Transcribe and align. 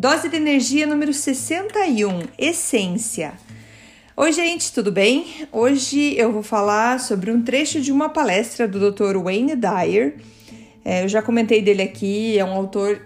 Dose 0.00 0.30
de 0.30 0.36
energia 0.36 0.86
número 0.86 1.12
61, 1.12 2.22
essência. 2.38 3.34
Oi, 4.16 4.32
gente, 4.32 4.72
tudo 4.72 4.90
bem? 4.90 5.26
Hoje 5.52 6.16
eu 6.16 6.32
vou 6.32 6.42
falar 6.42 6.98
sobre 6.98 7.30
um 7.30 7.42
trecho 7.42 7.82
de 7.82 7.92
uma 7.92 8.08
palestra 8.08 8.66
do 8.66 8.90
Dr. 8.90 9.18
Wayne 9.18 9.54
Dyer. 9.54 10.14
É, 10.82 11.04
eu 11.04 11.08
já 11.08 11.20
comentei 11.20 11.60
dele 11.60 11.82
aqui, 11.82 12.38
é 12.38 12.44
um 12.46 12.52
autor 12.52 13.02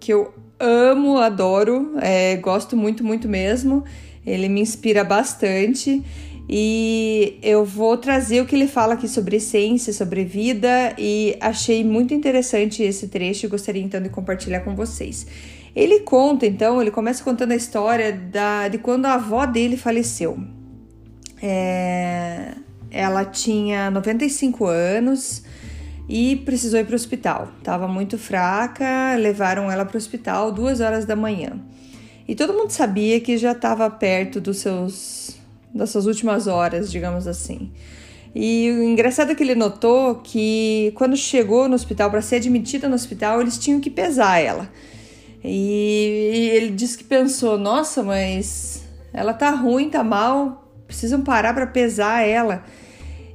que 0.00 0.12
eu 0.12 0.34
amo, 0.58 1.18
adoro, 1.18 1.92
é, 2.02 2.34
gosto 2.38 2.76
muito, 2.76 3.04
muito 3.04 3.28
mesmo. 3.28 3.84
Ele 4.26 4.48
me 4.48 4.60
inspira 4.60 5.04
bastante 5.04 6.02
e 6.48 7.38
eu 7.44 7.64
vou 7.64 7.96
trazer 7.96 8.40
o 8.40 8.44
que 8.44 8.56
ele 8.56 8.66
fala 8.66 8.94
aqui 8.94 9.06
sobre 9.06 9.36
essência, 9.36 9.92
sobre 9.92 10.24
vida 10.24 10.96
e 10.98 11.36
achei 11.40 11.84
muito 11.84 12.12
interessante 12.12 12.82
esse 12.82 13.06
trecho 13.06 13.46
e 13.46 13.48
gostaria 13.48 13.80
então 13.80 14.02
de 14.02 14.08
compartilhar 14.08 14.62
com 14.62 14.74
vocês. 14.74 15.28
Ele 15.74 16.00
conta, 16.00 16.46
então, 16.46 16.80
ele 16.80 16.90
começa 16.90 17.22
contando 17.24 17.52
a 17.52 17.56
história 17.56 18.12
da, 18.12 18.68
de 18.68 18.78
quando 18.78 19.06
a 19.06 19.14
avó 19.14 19.44
dele 19.44 19.76
faleceu. 19.76 20.38
É, 21.42 22.54
ela 22.90 23.24
tinha 23.24 23.90
95 23.90 24.66
anos 24.66 25.42
e 26.08 26.36
precisou 26.36 26.78
ir 26.78 26.84
para 26.84 26.92
o 26.92 26.96
hospital. 26.96 27.48
Estava 27.58 27.88
muito 27.88 28.16
fraca, 28.16 29.16
levaram 29.18 29.70
ela 29.70 29.84
para 29.84 29.96
o 29.96 29.98
hospital 29.98 30.52
duas 30.52 30.80
horas 30.80 31.04
da 31.04 31.16
manhã. 31.16 31.58
E 32.26 32.34
todo 32.34 32.54
mundo 32.54 32.70
sabia 32.70 33.20
que 33.20 33.36
já 33.36 33.52
estava 33.52 33.90
perto 33.90 34.40
dos 34.40 34.58
seus, 34.58 35.36
das 35.74 35.90
suas 35.90 36.06
últimas 36.06 36.46
horas, 36.46 36.90
digamos 36.90 37.26
assim. 37.26 37.72
E 38.34 38.70
o 38.70 38.82
engraçado 38.82 39.32
é 39.32 39.34
que 39.34 39.42
ele 39.42 39.54
notou 39.54 40.16
que 40.16 40.92
quando 40.94 41.16
chegou 41.16 41.68
no 41.68 41.74
hospital 41.74 42.10
para 42.10 42.22
ser 42.22 42.36
admitida 42.36 42.88
no 42.88 42.94
hospital, 42.94 43.40
eles 43.40 43.58
tinham 43.58 43.80
que 43.80 43.90
pesar 43.90 44.38
ela. 44.38 44.70
E 45.44 46.50
ele 46.54 46.70
disse 46.70 46.96
que 46.96 47.04
pensou: 47.04 47.58
nossa, 47.58 48.02
mas 48.02 48.82
ela 49.12 49.34
tá 49.34 49.50
ruim, 49.50 49.90
tá 49.90 50.02
mal, 50.02 50.72
precisam 50.86 51.22
parar 51.22 51.52
para 51.52 51.66
pesar 51.66 52.26
ela. 52.26 52.64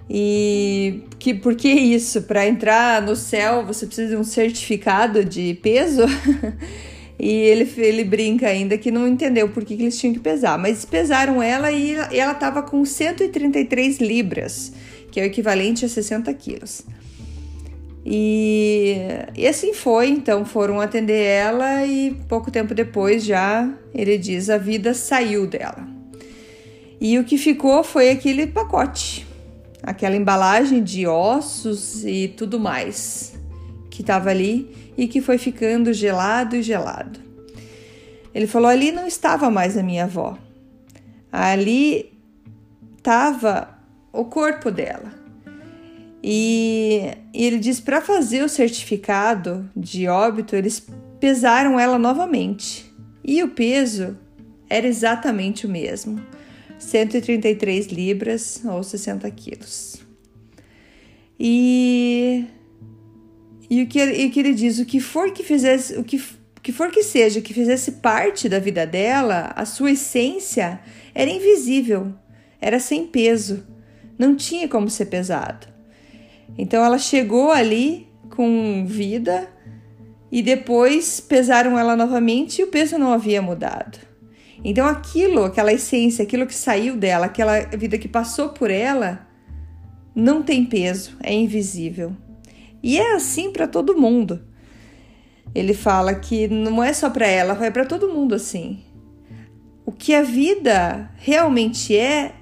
E 0.10 1.04
que, 1.20 1.34
por 1.34 1.54
que 1.54 1.70
isso? 1.70 2.24
Para 2.24 2.48
entrar 2.48 3.02
no 3.02 3.16
céu 3.16 3.66
você 3.66 3.86
precisa 3.86 4.10
de 4.10 4.16
um 4.16 4.24
certificado 4.24 5.24
de 5.24 5.54
peso? 5.62 6.04
e 7.20 7.30
ele, 7.30 7.72
ele 7.78 8.04
brinca 8.06 8.48
ainda 8.48 8.78
que 8.78 8.90
não 8.90 9.08
entendeu 9.08 9.50
por 9.50 9.66
que, 9.66 9.76
que 9.76 9.84
eles 9.84 10.00
tinham 10.00 10.14
que 10.14 10.20
pesar. 10.20 10.58
Mas 10.58 10.86
pesaram 10.86 11.44
ela 11.44 11.72
e, 11.72 11.94
ela 11.94 12.32
estava 12.32 12.64
com 12.64 12.84
133 12.84 14.00
libras, 14.00 14.72
que 15.12 15.20
é 15.20 15.24
o 15.24 15.26
equivalente 15.26 15.86
a 15.86 15.90
60 15.90 16.34
quilos. 16.34 16.84
E, 18.12 18.96
e 19.36 19.48
assim 19.48 19.72
foi, 19.72 20.10
então 20.10 20.44
foram 20.44 20.82
atender 20.82 21.22
ela 21.24 21.86
e 21.86 22.16
pouco 22.28 22.50
tempo 22.50 22.74
depois 22.74 23.24
já 23.24 23.72
ele 23.94 24.18
diz 24.18 24.50
a 24.50 24.58
vida 24.58 24.96
saiu 24.96 25.46
dela. 25.46 25.88
E 27.00 27.20
o 27.20 27.24
que 27.24 27.38
ficou 27.38 27.84
foi 27.84 28.10
aquele 28.10 28.48
pacote, 28.48 29.28
aquela 29.84 30.16
embalagem 30.16 30.82
de 30.82 31.06
ossos 31.06 32.04
e 32.04 32.34
tudo 32.36 32.60
mais 32.60 33.38
que 33.92 34.02
estava 34.02 34.32
ali 34.32 34.92
e 34.98 35.08
que 35.08 35.22
foi 35.22 35.38
ficando 35.38 35.94
gelado 35.94 36.56
e 36.56 36.64
gelado. 36.64 37.20
Ele 38.34 38.48
falou: 38.48 38.70
ali 38.70 38.92
não 38.92 39.06
estava 39.06 39.52
mais 39.52 39.78
a 39.78 39.84
minha 39.84 40.06
avó, 40.06 40.36
ali 41.32 42.12
estava 42.98 43.70
o 44.12 44.26
corpo 44.26 44.72
dela. 44.72 45.19
E, 46.24 47.14
ele 47.34 47.58
diz 47.58 47.80
para 47.80 48.02
fazer 48.02 48.44
o 48.44 48.50
certificado 48.50 49.70
de 49.76 50.08
óbito, 50.08 50.56
eles 50.56 50.86
pesaram 51.20 51.80
ela 51.80 51.98
novamente. 51.98 52.92
E 53.24 53.42
o 53.44 53.50
peso 53.50 54.18
era 54.70 54.86
exatamente 54.86 55.66
o 55.66 55.70
mesmo: 55.70 56.22
133 56.78 57.88
libras 57.88 58.62
ou 58.66 58.84
60 58.84 59.30
quilos. 59.32 59.98
E, 61.40 62.46
e 63.70 63.84
o 63.84 63.88
que, 63.88 64.04
e 64.04 64.30
que 64.30 64.40
ele 64.40 64.54
diz: 64.54 64.80
o 64.80 64.86
que 64.86 65.00
for 65.00 65.32
que 65.32 65.44
fizesse, 65.44 65.98
o 65.98 66.04
que, 66.04 66.22
que 66.62 66.74
for 66.74 66.92
que 66.92 67.02
seja 67.02 67.40
que 67.40 67.54
fizesse 67.54 67.94
parte 67.94 68.50
da 68.50 68.60
vida 68.60 68.86
dela, 68.86 69.54
a 69.56 69.66
sua 69.66 69.92
essência 69.92 70.82
era 71.16 71.30
invisível, 71.30 72.14
era 72.60 72.78
sem 72.78 73.08
peso, 73.08 73.66
não 74.18 74.36
tinha 74.36 74.68
como 74.68 74.90
ser 74.90 75.06
pesado. 75.06 75.79
Então 76.58 76.84
ela 76.84 76.98
chegou 76.98 77.52
ali 77.52 78.08
com 78.30 78.86
vida 78.86 79.50
e 80.32 80.42
depois 80.42 81.20
pesaram 81.20 81.78
ela 81.78 81.96
novamente 81.96 82.60
e 82.60 82.64
o 82.64 82.68
peso 82.68 82.98
não 82.98 83.12
havia 83.12 83.42
mudado. 83.42 83.98
Então 84.64 84.86
aquilo, 84.86 85.46
aquela 85.46 85.74
essência, 85.74 86.24
aquilo 86.24 86.46
que 86.46 86.56
saiu 86.56 86.98
dela, 86.98 87.28
aquela 87.28 87.60
vida 87.62 87.98
que 87.98 88.08
passou 88.08 88.50
por 88.50 88.70
ela, 88.70 89.28
não 90.14 90.44
tem 90.44 90.66
peso, 90.66 91.18
é 91.24 91.34
invisível. 91.34 92.16
E 92.84 92.98
é 92.98 93.14
assim 93.16 93.52
para 93.52 93.68
todo 93.68 93.98
mundo. 93.98 94.42
Ele 95.56 95.74
fala 95.74 96.14
que 96.14 96.48
não 96.48 96.84
é 96.84 96.94
só 96.94 97.10
para 97.10 97.28
ela, 97.28 97.66
é 97.66 97.72
para 97.72 97.86
todo 97.86 98.14
mundo 98.14 98.36
assim. 98.36 98.84
O 99.86 99.92
que 99.92 100.14
a 100.14 100.22
vida 100.22 101.10
realmente 101.18 101.98
é 101.98 102.36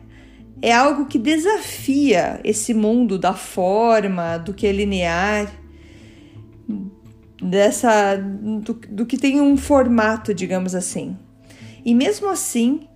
é 0.62 0.74
algo 0.74 1.06
que 1.06 1.20
desafia 1.20 2.40
esse 2.44 2.74
mundo 2.74 3.18
da 3.18 3.34
forma, 3.34 4.38
do 4.38 4.54
que 4.54 4.66
é 4.66 4.72
linear, 4.72 5.52
dessa 7.42 8.16
do, 8.16 8.74
do 8.74 9.06
que 9.06 9.18
tem 9.18 9.40
um 9.40 9.56
formato, 9.56 10.34
digamos 10.34 10.74
assim. 10.74 11.16
E 11.86 11.94
mesmo 11.94 12.30
assim, 12.30 12.88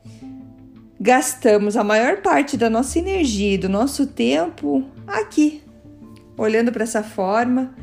gastamos 0.99 1.77
a 1.77 1.83
maior 1.83 2.21
parte 2.21 2.57
da 2.57 2.69
nossa 2.69 2.99
energia 2.99 3.53
e 3.53 3.57
do 3.57 3.69
nosso 3.69 4.07
tempo 4.07 4.83
aqui, 5.07 5.63
olhando 6.37 6.71
para 6.71 6.83
essa 6.83 7.03
forma, 7.03 7.75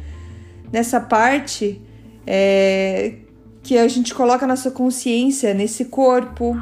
nessa 0.72 1.00
parte 1.00 1.80
é, 2.26 3.14
que 3.62 3.78
a 3.78 3.86
gente 3.86 4.14
coloca 4.14 4.44
a 4.44 4.48
nossa 4.48 4.70
consciência 4.70 5.54
nesse 5.54 5.86
corpo, 5.86 6.56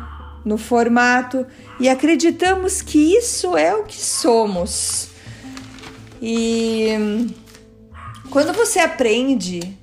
no 0.47 0.57
formato 0.57 1.45
e 1.81 1.89
acreditamos 1.89 2.81
que 2.81 3.17
isso 3.17 3.57
é 3.57 3.75
o 3.75 3.83
que 3.83 4.01
somos. 4.01 5.09
E 6.23 6.89
quando 8.31 8.53
você 8.53 8.79
aprende 8.79 9.77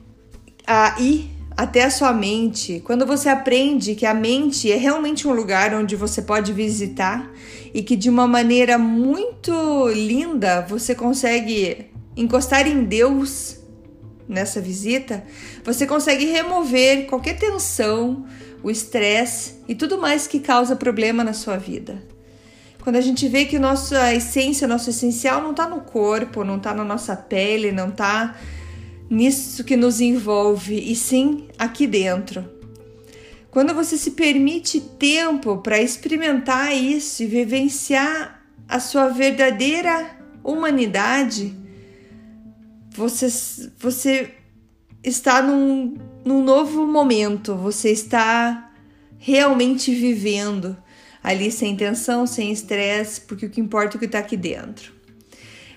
a 0.66 0.96
ir 1.02 1.30
até 1.56 1.84
a 1.84 1.92
sua 1.92 2.14
mente, 2.14 2.82
quando 2.86 3.06
você 3.06 3.28
aprende 3.28 3.94
que 3.94 4.06
a 4.06 4.14
mente 4.14 4.72
é 4.72 4.78
realmente 4.78 5.28
um 5.28 5.34
lugar 5.34 5.76
onde 5.76 5.98
você 5.98 6.22
pode 6.22 6.54
visitar 6.54 7.30
e 7.74 7.84
que 7.84 7.98
de 7.98 8.10
uma 8.10 8.26
maneira 8.26 8.78
muito 8.78 9.52
linda 9.90 10.62
você 10.62 10.96
consegue 10.96 11.92
encostar 12.16 12.66
em 12.66 12.86
Deus 12.86 13.58
nessa 14.28 14.62
visita, 14.62 15.24
você 15.64 15.86
consegue 15.86 16.26
remover 16.26 17.08
qualquer 17.08 17.38
tensão, 17.38 18.26
o 18.64 18.72
estresse 18.72 19.56
e 19.68 19.76
tudo 19.76 19.98
mais 19.98 20.28
que 20.28 20.40
causa 20.40 20.76
problema 20.76 21.24
na 21.24 21.34
sua 21.34 21.58
vida. 21.58 22.02
Quando 22.82 22.98
a 22.98 23.02
gente 23.02 23.28
vê 23.28 23.46
que 23.46 23.58
nossa 23.58 24.14
essência, 24.14 24.68
nosso 24.68 24.90
essencial 24.90 25.42
não 25.42 25.52
está 25.52 25.68
no 25.68 25.82
corpo, 25.82 26.44
não 26.44 26.58
está 26.58 26.74
na 26.74 26.84
nossa 26.84 27.16
pele, 27.16 27.72
não 27.72 27.90
está 27.90 28.36
nisso 29.10 29.64
que 29.64 29.78
nos 29.78 30.02
envolve, 30.02 30.76
e 30.76 30.96
sim 30.96 31.48
aqui 31.58 31.88
dentro. 31.88 32.50
Quando 33.50 33.74
você 33.74 33.98
se 33.98 34.12
permite 34.12 34.82
tempo 34.82 35.58
para 35.58 35.82
experimentar 35.82 36.76
isso 36.76 37.24
e 37.24 37.28
vivenciar 37.28 38.44
a 38.68 38.80
sua 38.80 39.10
verdadeira 39.10 40.10
humanidade, 40.44 41.56
você, 42.94 43.28
você 43.80 44.34
está 45.04 45.42
num, 45.42 45.96
num 46.24 46.44
novo 46.44 46.86
momento, 46.86 47.56
você 47.56 47.90
está 47.92 48.72
realmente 49.18 49.94
vivendo 49.94 50.78
ali 51.24 51.52
sem 51.52 51.76
tensão, 51.76 52.28
sem 52.28 52.52
estresse, 52.52 53.22
porque 53.22 53.46
o 53.46 53.50
que 53.50 53.62
importa 53.62 53.96
é 53.96 53.98
o 53.98 54.00
que 54.00 54.06
está 54.06 54.20
aqui 54.20 54.36
dentro. 54.36 54.94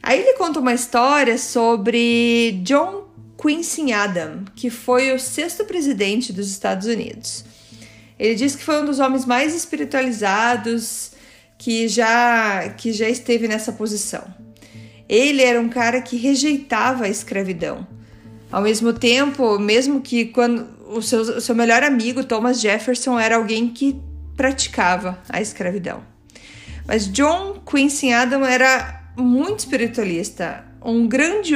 Aí 0.02 0.20
ele 0.20 0.34
conta 0.34 0.60
uma 0.60 0.74
história 0.74 1.38
sobre 1.38 2.60
John 2.64 3.08
Quincy 3.40 3.92
Adam, 3.92 4.44
que 4.54 4.70
foi 4.70 5.12
o 5.12 5.18
sexto 5.18 5.64
presidente 5.64 6.32
dos 6.32 6.50
Estados 6.50 6.86
Unidos. 6.86 7.44
Ele 8.18 8.34
diz 8.34 8.56
que 8.56 8.64
foi 8.64 8.80
um 8.82 8.84
dos 8.84 8.98
homens 8.98 9.24
mais 9.24 9.54
espiritualizados 9.54 11.12
que 11.58 11.88
já, 11.88 12.68
que 12.70 12.92
já 12.92 13.08
esteve 13.08 13.46
nessa 13.46 13.72
posição. 13.72 14.24
Ele 15.08 15.42
era 15.42 15.60
um 15.60 15.68
cara 15.68 16.00
que 16.00 16.16
rejeitava 16.16 17.04
a 17.04 17.08
escravidão. 17.08 17.86
Ao 18.50 18.62
mesmo 18.62 18.92
tempo, 18.92 19.58
mesmo 19.58 20.00
que 20.00 20.26
quando 20.26 20.66
o 20.88 21.02
seu, 21.02 21.20
o 21.20 21.40
seu 21.40 21.54
melhor 21.54 21.82
amigo, 21.82 22.24
Thomas 22.24 22.60
Jefferson, 22.60 23.18
era 23.18 23.36
alguém 23.36 23.68
que 23.68 24.00
praticava 24.36 25.18
a 25.28 25.40
escravidão. 25.40 26.02
Mas 26.86 27.10
John 27.10 27.60
Quincy 27.68 28.12
Adams 28.12 28.48
era 28.48 29.02
muito 29.16 29.60
espiritualista, 29.60 30.64
um 30.84 31.08
grande, 31.08 31.54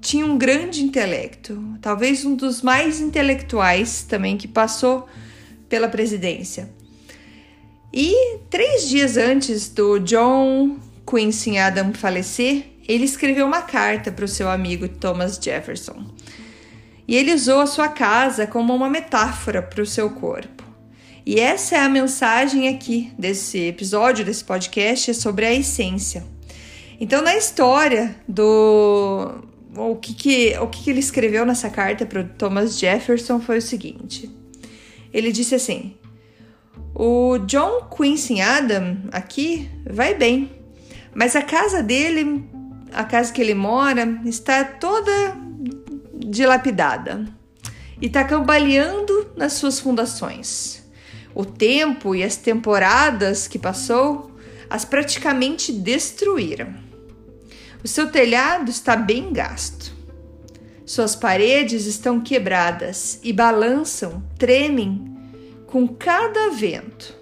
tinha 0.00 0.26
um 0.26 0.36
grande 0.36 0.82
intelecto, 0.82 1.62
talvez 1.80 2.24
um 2.24 2.34
dos 2.34 2.62
mais 2.62 3.00
intelectuais 3.00 4.02
também 4.02 4.36
que 4.36 4.48
passou 4.48 5.06
pela 5.68 5.88
presidência. 5.88 6.68
E 7.92 8.38
três 8.50 8.88
dias 8.88 9.16
antes 9.16 9.68
do 9.68 9.98
John 10.00 10.78
Quincy 11.08 11.58
Adams 11.58 11.98
falecer, 11.98 12.71
ele 12.92 13.04
escreveu 13.04 13.46
uma 13.46 13.62
carta 13.62 14.10
para 14.12 14.24
o 14.24 14.28
seu 14.28 14.50
amigo 14.50 14.88
Thomas 14.88 15.38
Jefferson. 15.42 16.04
E 17.06 17.16
ele 17.16 17.34
usou 17.34 17.60
a 17.60 17.66
sua 17.66 17.88
casa 17.88 18.46
como 18.46 18.74
uma 18.74 18.88
metáfora 18.88 19.62
para 19.62 19.82
o 19.82 19.86
seu 19.86 20.10
corpo. 20.10 20.62
E 21.24 21.38
essa 21.38 21.76
é 21.76 21.80
a 21.80 21.88
mensagem 21.88 22.68
aqui 22.68 23.12
desse 23.18 23.58
episódio, 23.58 24.24
desse 24.24 24.44
podcast, 24.44 25.10
é 25.10 25.14
sobre 25.14 25.46
a 25.46 25.52
essência. 25.52 26.24
Então, 27.00 27.22
na 27.22 27.36
história 27.36 28.14
do. 28.26 29.42
O 29.76 29.96
que, 29.96 30.12
que, 30.14 30.58
o 30.58 30.66
que, 30.66 30.84
que 30.84 30.90
ele 30.90 31.00
escreveu 31.00 31.46
nessa 31.46 31.70
carta 31.70 32.04
para 32.04 32.20
o 32.20 32.28
Thomas 32.28 32.78
Jefferson 32.78 33.40
foi 33.40 33.58
o 33.58 33.62
seguinte: 33.62 34.30
ele 35.12 35.32
disse 35.32 35.54
assim. 35.54 35.96
O 36.94 37.38
John 37.38 37.88
Quincy 37.88 38.40
Adam 38.40 38.98
aqui 39.12 39.68
vai 39.88 40.14
bem, 40.14 40.50
mas 41.14 41.34
a 41.34 41.40
casa 41.40 41.82
dele 41.82 42.44
a 42.94 43.04
casa 43.04 43.32
que 43.32 43.40
ele 43.40 43.54
mora 43.54 44.20
está 44.24 44.64
toda 44.64 45.36
dilapidada 46.12 47.24
e 48.00 48.06
está 48.06 48.24
cambaleando 48.24 49.30
nas 49.36 49.54
suas 49.54 49.78
fundações. 49.78 50.82
O 51.34 51.44
tempo 51.44 52.14
e 52.14 52.22
as 52.22 52.36
temporadas 52.36 53.48
que 53.48 53.58
passou 53.58 54.32
as 54.68 54.84
praticamente 54.84 55.72
destruíram. 55.72 56.74
O 57.84 57.88
seu 57.88 58.10
telhado 58.10 58.70
está 58.70 58.96
bem 58.96 59.32
gasto. 59.32 59.92
Suas 60.84 61.14
paredes 61.14 61.86
estão 61.86 62.20
quebradas 62.20 63.18
e 63.22 63.32
balançam, 63.32 64.22
tremem 64.38 65.16
com 65.66 65.88
cada 65.88 66.50
vento. 66.50 67.16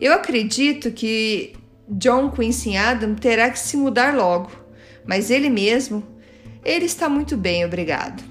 Eu 0.00 0.12
acredito 0.12 0.90
que 0.90 1.54
John 1.88 2.30
Quincy 2.30 2.76
Adam 2.76 3.14
terá 3.14 3.50
que 3.50 3.58
se 3.58 3.76
mudar 3.76 4.14
logo 4.14 4.63
mas 5.06 5.30
ele 5.30 5.50
mesmo, 5.50 6.02
ele 6.64 6.86
está 6.86 7.08
muito 7.08 7.36
bem, 7.36 7.64
obrigado. 7.64 8.22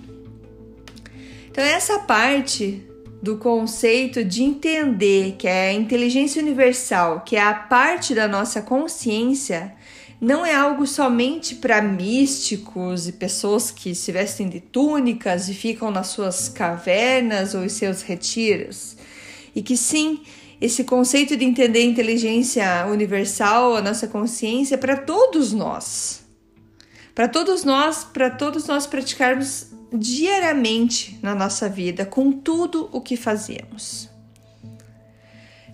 Então, 1.50 1.64
essa 1.64 2.00
parte 2.00 2.84
do 3.22 3.38
conceito 3.38 4.24
de 4.24 4.44
entender 4.44 5.36
que 5.38 5.48
é 5.48 5.70
a 5.70 5.74
inteligência 5.74 6.42
universal, 6.42 7.22
que 7.22 7.36
é 7.36 7.42
a 7.42 7.54
parte 7.54 8.16
da 8.16 8.28
nossa 8.28 8.62
consciência, 8.62 9.74
não 10.20 10.46
é 10.46 10.56
algo 10.56 10.88
somente 10.88 11.56
para 11.56 11.81
místicos 11.81 13.08
e 13.08 13.12
pessoas 13.12 13.70
que 13.70 13.94
se 13.94 14.12
vestem 14.12 14.50
de 14.50 14.60
túnicas 14.60 15.48
e 15.48 15.54
ficam 15.54 15.92
nas 15.92 16.08
suas 16.08 16.50
cavernas 16.50 17.54
ou 17.54 17.64
em 17.64 17.70
seus 17.70 18.02
retiros. 18.02 18.98
E 19.56 19.62
que 19.62 19.78
sim, 19.78 20.22
esse 20.60 20.84
conceito 20.84 21.38
de 21.38 21.46
entender 21.46 21.80
a 21.80 21.84
inteligência 21.84 22.88
universal, 22.88 23.75
a 23.75 23.81
nossa 23.81 24.08
consciência, 24.08 24.75
é 24.75 24.78
para 24.78 24.98
todos 24.98 25.54
nós 25.54 26.23
para 27.13 27.27
todos 27.27 27.63
nós, 27.63 28.04
para 28.04 28.30
todos 28.30 28.65
nós 28.68 28.88
praticarmos 28.88 29.68
diariamente 29.94 31.19
na 31.21 31.36
nossa 31.36 31.69
vida 31.69 32.06
com 32.06 32.31
tudo 32.31 32.89
o 32.92 33.00
que 33.00 33.15
fazemos. 33.15 34.10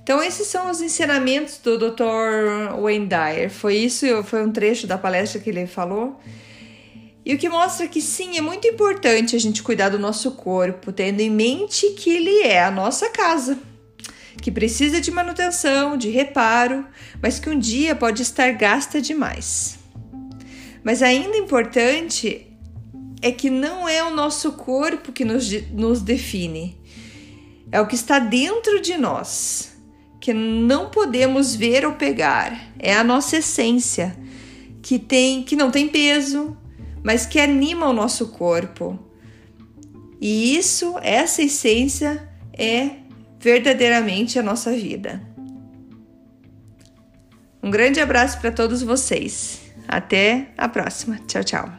Então 0.03 0.21
esses 0.24 0.47
são 0.47 0.69
os 0.69 0.81
ensinamentos 0.81 1.59
do 1.59 1.77
Dr. 1.77 2.81
Wayne 2.81 3.07
Dyer. 3.07 3.50
Foi 3.50 3.75
isso, 3.75 4.06
foi 4.24 4.44
um 4.44 4.51
trecho 4.51 4.88
da 4.88 4.97
palestra 4.97 5.39
que 5.39 5.50
ele 5.50 5.68
falou. 5.68 6.19
E 7.24 7.36
o 7.36 7.38
que 7.38 7.47
mostra 7.47 7.88
que 7.88 8.01
sim, 8.01 8.38
é 8.38 8.41
muito 8.41 8.68
importante 8.68 9.36
a 9.36 9.39
gente 9.39 9.62
cuidar 9.62 9.89
do 9.89 10.00
nosso 10.00 10.31
corpo, 10.31 10.91
tendo 10.91 11.19
em 11.19 11.30
mente 11.30 11.91
que 11.91 12.09
ele 12.09 12.41
é 12.41 12.63
a 12.63 12.71
nossa 12.71 13.09
casa, 13.09 13.59
que 14.41 14.51
precisa 14.51 15.00
de 15.00 15.12
manutenção, 15.12 15.95
de 15.95 16.09
reparo, 16.09 16.88
mas 17.21 17.39
que 17.39 17.50
um 17.50 17.59
dia 17.59 17.95
pode 17.95 18.24
estar 18.24 18.51
gasta 18.53 19.00
demais. 19.00 19.78
Mas 20.83 21.01
ainda 21.01 21.37
importante 21.37 22.47
é 23.21 23.31
que 23.31 23.49
não 23.49 23.87
é 23.87 24.03
o 24.03 24.15
nosso 24.15 24.53
corpo 24.53 25.11
que 25.11 25.25
nos, 25.25 25.49
nos 25.71 26.01
define, 26.01 26.77
é 27.71 27.79
o 27.79 27.87
que 27.87 27.95
está 27.95 28.17
dentro 28.19 28.81
de 28.81 28.97
nós, 28.97 29.77
que 30.19 30.33
não 30.33 30.89
podemos 30.89 31.55
ver 31.55 31.85
ou 31.85 31.93
pegar, 31.93 32.71
é 32.79 32.95
a 32.95 33.03
nossa 33.03 33.37
essência, 33.37 34.15
que, 34.81 34.97
tem, 34.97 35.43
que 35.43 35.55
não 35.55 35.69
tem 35.69 35.87
peso, 35.87 36.57
mas 37.03 37.25
que 37.25 37.39
anima 37.39 37.87
o 37.87 37.93
nosso 37.93 38.29
corpo. 38.29 38.97
E 40.19 40.57
isso, 40.57 40.95
essa 41.01 41.41
essência, 41.41 42.27
é 42.53 42.91
verdadeiramente 43.39 44.37
a 44.37 44.43
nossa 44.43 44.71
vida. 44.71 45.21
Um 47.61 47.69
grande 47.69 47.99
abraço 47.99 48.39
para 48.39 48.51
todos 48.51 48.81
vocês. 48.81 49.69
Até 49.91 50.50
a 50.56 50.69
próxima. 50.69 51.18
Tchau, 51.27 51.44
tchau. 51.44 51.69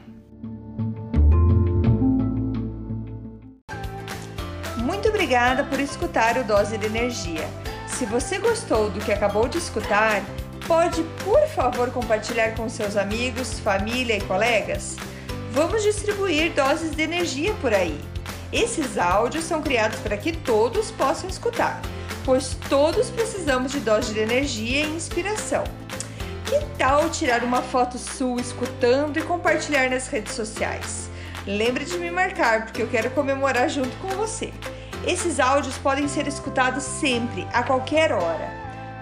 Muito 4.78 5.08
obrigada 5.08 5.62
por 5.62 5.78
escutar 5.78 6.36
o 6.36 6.42
Dose 6.42 6.76
de 6.76 6.86
Energia. 6.86 7.48
Se 7.86 8.04
você 8.04 8.38
gostou 8.38 8.90
do 8.90 8.98
que 8.98 9.12
acabou 9.12 9.46
de 9.46 9.58
escutar, 9.58 10.22
pode, 10.66 11.04
por 11.24 11.46
favor, 11.54 11.92
compartilhar 11.92 12.56
com 12.56 12.68
seus 12.68 12.96
amigos, 12.96 13.60
família 13.60 14.16
e 14.16 14.20
colegas? 14.22 14.96
Vamos 15.52 15.84
distribuir 15.84 16.52
doses 16.52 16.90
de 16.90 17.02
energia 17.02 17.54
por 17.60 17.72
aí. 17.72 18.00
Esses 18.52 18.98
áudios 18.98 19.44
são 19.44 19.62
criados 19.62 20.00
para 20.00 20.16
que 20.16 20.32
todos 20.32 20.90
possam 20.90 21.30
escutar, 21.30 21.80
pois 22.24 22.56
todos 22.68 23.08
precisamos 23.10 23.70
de 23.70 23.78
doses 23.78 24.12
de 24.12 24.18
energia 24.18 24.84
e 24.84 24.96
inspiração. 24.96 25.62
Que 26.50 26.58
tal 26.76 27.08
tirar 27.10 27.44
uma 27.44 27.62
foto 27.62 27.96
sua 27.96 28.40
escutando 28.40 29.16
e 29.16 29.22
compartilhar 29.22 29.88
nas 29.88 30.08
redes 30.08 30.34
sociais? 30.34 31.08
Lembre 31.46 31.84
de 31.84 31.96
me 31.96 32.10
marcar, 32.10 32.64
porque 32.64 32.82
eu 32.82 32.88
quero 32.88 33.08
comemorar 33.12 33.68
junto 33.68 33.96
com 33.98 34.08
você. 34.08 34.52
Esses 35.06 35.38
áudios 35.38 35.78
podem 35.78 36.08
ser 36.08 36.26
escutados 36.26 36.82
sempre, 36.82 37.46
a 37.52 37.62
qualquer 37.62 38.10
hora. 38.10 38.50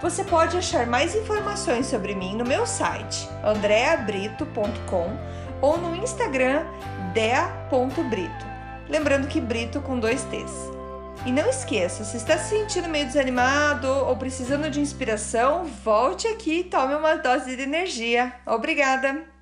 Você 0.03 0.25
pode 0.25 0.59
achar 0.59 0.87
mais 0.87 1.15
informações 1.15 1.87
sobre 1.87 2.15
mim 2.15 2.37
no 2.37 2.45
meu 2.45 2.67
site 2.67 3.27
andreabrito.com 3.43 5.19
ou 5.63 5.79
no 5.79 5.97
Instagram 5.97 6.67
dea.brito. 7.15 8.47
Lembrando 8.91 9.27
que 9.27 9.41
Brito 9.41 9.81
com 9.81 9.99
dois 9.99 10.23
T's. 10.25 10.78
E 11.27 11.33
não 11.33 11.49
esqueça, 11.49 12.05
se 12.05 12.17
está 12.17 12.39
se 12.39 12.51
sentindo 12.51 12.89
meio 12.89 13.07
desanimado 13.07 13.89
ou 13.89 14.17
precisando 14.17 14.71
de 14.71 14.81
inspiração, 14.81 15.65
volte 15.85 16.27
aqui 16.29 16.61
e 16.61 16.65
tome 16.65 16.95
uma 16.95 17.17
dose 17.17 17.55
de 17.57 17.63
energia. 17.63 18.33
Obrigada! 18.47 19.38